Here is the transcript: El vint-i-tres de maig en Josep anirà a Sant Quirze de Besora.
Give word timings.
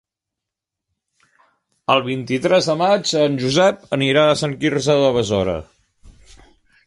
El 1.95 2.01
vint-i-tres 2.07 2.69
de 2.71 2.77
maig 2.81 3.13
en 3.25 3.37
Josep 3.45 3.85
anirà 3.99 4.23
a 4.31 4.37
Sant 4.41 4.55
Quirze 4.63 4.95
de 5.03 5.11
Besora. 5.19 5.59